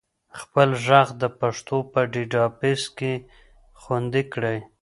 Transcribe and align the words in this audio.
خپل 0.39 0.69
ږغ 0.85 1.07
د 1.21 1.23
پښتو 1.39 1.77
په 1.91 1.99
ډیټابیس 2.13 2.83
کې 2.97 3.13
خوندي 3.81 4.23
کړئ. 4.33 4.59